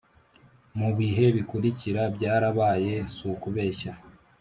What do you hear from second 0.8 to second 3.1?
bihe bikurikira byarabaye